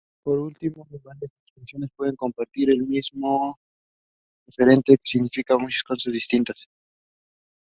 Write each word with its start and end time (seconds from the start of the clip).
Por 0.23 0.39
último, 0.39 0.87
varias 1.03 1.31
expresiones 1.43 1.91
pueden 1.95 2.15
compartir 2.15 2.71
el 2.71 2.81
mismo 2.87 3.59
referente 4.47 4.93
pero 4.93 5.01
significar 5.03 5.59
cosas 5.85 6.07
muy 6.07 6.13
distintas. 6.15 6.59